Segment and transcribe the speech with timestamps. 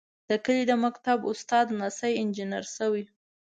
[0.29, 3.03] د کلي د مکتب استاد لمسی انجنیر شوی.